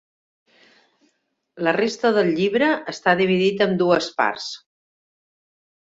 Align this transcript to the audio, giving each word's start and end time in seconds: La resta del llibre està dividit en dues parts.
La 1.67 1.73
resta 1.77 2.11
del 2.17 2.31
llibre 2.39 2.71
està 2.95 3.15
dividit 3.23 3.65
en 3.67 3.79
dues 3.83 4.09
parts. 4.23 4.49